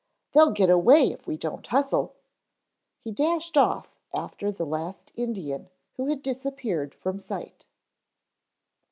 [0.31, 2.15] "They'll get away if we don't hustle."
[3.03, 7.67] He dashed off after the last Indian who had disappeared from sight.